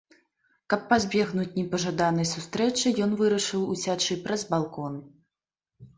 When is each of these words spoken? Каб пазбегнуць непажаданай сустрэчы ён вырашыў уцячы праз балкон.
Каб 0.73 0.81
пазбегнуць 0.93 1.51
непажаданай 1.59 2.27
сустрэчы 2.33 2.95
ён 3.07 3.11
вырашыў 3.23 3.61
уцячы 3.77 4.19
праз 4.25 4.41
балкон. 4.55 4.93